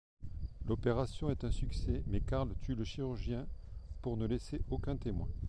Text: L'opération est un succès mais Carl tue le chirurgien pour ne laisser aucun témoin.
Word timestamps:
L'opération 0.65 1.29
est 1.29 1.43
un 1.43 1.51
succès 1.51 2.01
mais 2.07 2.21
Carl 2.21 2.55
tue 2.63 2.73
le 2.73 2.83
chirurgien 2.83 3.45
pour 4.01 4.17
ne 4.17 4.25
laisser 4.25 4.59
aucun 4.71 4.97
témoin. 4.97 5.27